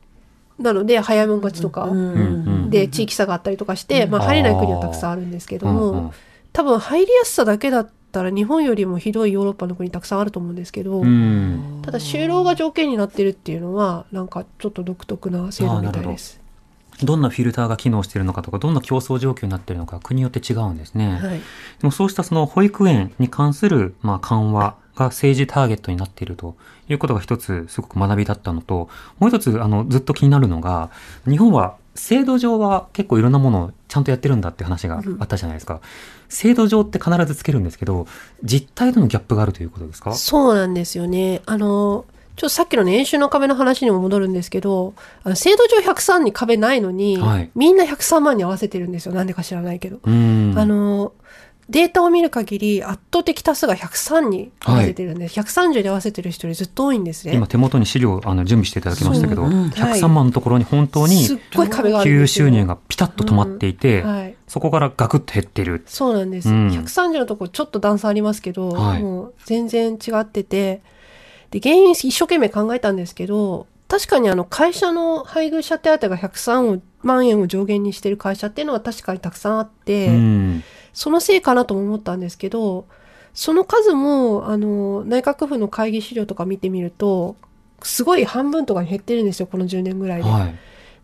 [0.58, 1.90] あ、なので、早いもん勝ちとか、
[2.68, 6.10] で、地域差があったりとかして、まあ、入れない国はたくさんあるんですけども、うんうん
[6.52, 11.80] 多分入りやすさだけだったら日本よりもひどいヨーロッパの国たくさんあると思うんですけど、うん。
[11.82, 16.40] ただ就労が条件になってるっていうのはなんかちょっで独特な制度みたいです。
[17.02, 21.18] どんなフィルターが機能しているのかとか、どんな競争状況になっているのか、国によって違うんですね。
[21.20, 21.40] はい、で
[21.82, 26.54] もそうしたその保育園に関する、まあ、緩和が政治ターゲットになっていると
[26.88, 28.88] いうことが一つすごく学びだったのと、
[29.18, 30.90] もう一つあのずっと気になるのが、
[31.28, 35.80] 日本は制度上は結構いろんなものをちゃんとやってるんだって話があったじゃないですか。
[36.28, 38.06] 制度上って必ずつけるんですけど、
[38.42, 40.14] 実態とのギャップがあるということですか？
[40.14, 41.42] そうなんですよね。
[41.46, 49.14] あの、ちょっとさっきの年収の壁の話にも戻るんですけど、あの制度上103に壁ないのに、はいみんな103万に合わせてるんですよ。
[49.14, 49.98] なんでか知らないけど。
[50.02, 50.54] うん。
[50.56, 51.12] あの、
[51.72, 55.40] データを見る限り圧倒的多数が103に合わせてるんです。
[55.40, 57.34] 130に合わせてる人よりずっと多いんですね。
[57.34, 61.26] 今手元に資料あの準備していただきましたけど、そううん103万のところに本当に
[62.04, 62.26] 給。
[62.26, 64.34] 収入がピタッと止まっていて、はい。
[64.46, 65.82] そこからガクッと減ってる。
[65.86, 66.50] そうなんです。
[66.50, 70.82] うん130のところちょっと段差ありますけど、はいもう全然違ってて、
[71.50, 80.64] で、原因一生懸命考えたんですけど、確かにあの会社の配偶者手当が103万円を上限にしてる会社っていうのは確かにたくさんあって、うん。
[80.92, 82.86] そのせいかなとも思ったんですけど、
[83.34, 87.36] その数も、あの、内閣府の会議資料とか見てみると、
[87.82, 90.28] すごい半分とかに減ってるんですよ、この10年ぐらいで。
[90.28, 90.54] はい。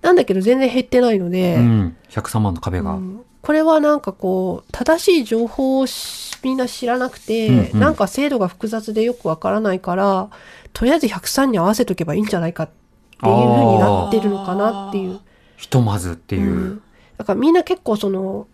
[0.02, 1.96] なんだけど全然減ってないので、うん。
[2.10, 2.92] 103万の壁が。
[2.92, 10.28] うんこれはなんかこう正しい情報をしみんな知らなくて、うんうんなんか制度が複雑でよくわからないから
[10.72, 15.20] とりあえず103に合わせとけばいいんじゃないかっていう風になってるのかなっていう。
[15.56, 16.50] ひとまずっていう。
[16.50, 16.82] うん
[17.16, 18.46] だからみんな結構その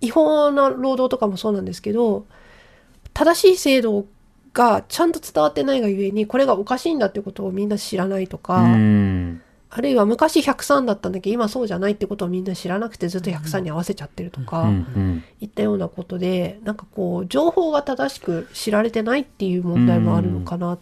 [0.00, 2.26] 違法な労働とかもそうなんですけど
[3.14, 4.06] 正しい制度
[4.52, 9.42] がちゃんと伝わってないがゆえにこれがおかしいんだってことをみんな知らないとか、うん。
[9.70, 20.78] あるいは昔103だったんだけど今そうじゃないってことをみんな知らなくてずっと103に合わせちゃってるとか、うんうんいったようなことでなんかこう情報が正しく知られてないっていう問題もあるのかな、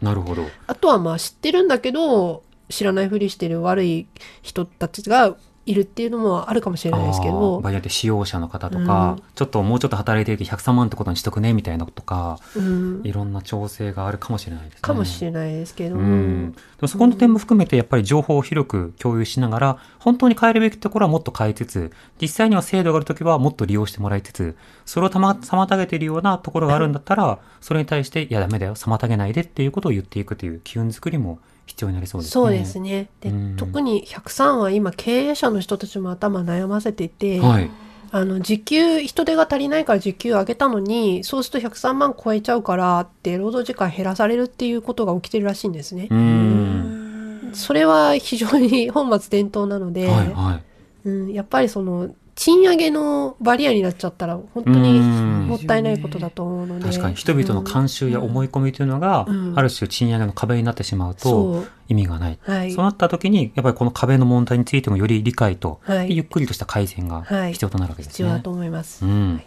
[0.00, 0.46] なるほど。
[0.66, 4.06] あとはまあ知ってるんだけど知らないふりしてる悪い
[4.40, 9.22] 人たちがいるっていうのもあるかもしれないですけあどー場合によって使用者の方とか、うん。
[9.34, 13.00] ちょっともうちょっと働いてるけど103万ってことにしとくねみたいなとか、うん。
[13.04, 14.80] いろんな調整があるかもしれないですね。
[14.82, 32.32] かもしれないですけど、うん、でもそこの点も含めてやっぱり情報を広く共有しながら本当に変えるべきところはもっと変えつつ実際には制度があるときはもっと利用してもらいつつそれをたま妨げているようなところがあるんだったらそれに対していやダメだよ妨げないでっていうことを言っていくという機運作りも必要になりそうですね。
[32.32, 37.70] そうですねで、うん特に103は今経営者の人たちも頭悩ませていて、はい。
[38.14, 46.14] あの時給人手が足りないから時給上げたのにそうすると103万超えちゃうからって労働時間減らされるっていうことが起きてるらしいんですねう。
[46.14, 47.50] ん。
[47.54, 50.60] それは非常に本末転倒なので、はいは
[51.04, 51.08] い。
[51.08, 56.86] うん、やっぱりその賃上げのバリアになっちゃったら本当にもったいないことだと思うので。
[56.86, 57.14] 確かに。
[57.14, 59.52] 人々の慣習や思い込みというのが、うん。
[59.56, 62.38] ある種賃上げの壁になってしまうと意味がない。
[62.42, 62.72] はい。
[62.72, 66.16] そうなった時に、やっぱりこの壁の問題についてもより理解と、はい。
[66.16, 67.52] ゆっくりとした改善がはい。
[67.52, 68.12] 必要となるわけですね。
[68.12, 69.04] 必要だと思います。
[69.04, 69.42] うん。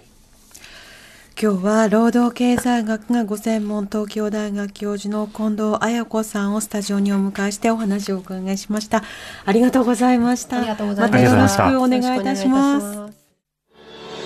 [1.37, 9.03] 今日は労働経済学がご専門東京大学教授の近藤彩子さんをスタジオにお迎えしてお話をお伺いしました。
[9.43, 10.59] ありがとうございました。
[10.59, 11.23] ありがとうございまた。
[11.23, 13.15] よろしくお願いいたします。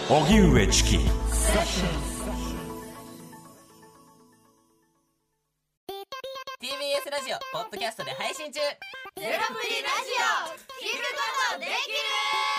[0.08, 1.02] 荻上チキ TBS
[7.10, 9.42] ラジオポッドキャストで配信中ゼロプリラジ
[10.14, 11.70] オ聞くことでき。
[11.70, 12.59] る